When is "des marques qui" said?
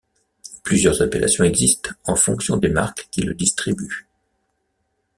2.57-3.21